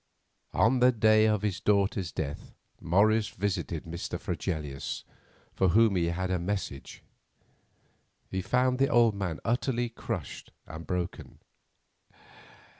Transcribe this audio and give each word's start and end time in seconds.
On 0.55 0.79
the 0.79 0.91
day 0.91 1.27
of 1.27 1.43
his 1.43 1.59
daughter's 1.59 2.11
death 2.11 2.55
Morris 2.79 3.27
visited 3.29 3.83
Mr. 3.83 4.19
Fregelius, 4.19 5.03
for 5.53 5.67
whom 5.69 5.95
he 5.95 6.05
had 6.07 6.31
a 6.31 6.39
message. 6.39 7.03
He 8.31 8.41
found 8.41 8.79
the 8.79 8.87
old 8.89 9.13
man 9.13 9.39
utterly 9.45 9.89
crushed 9.89 10.53
and 10.65 10.87
broken. 10.87 11.37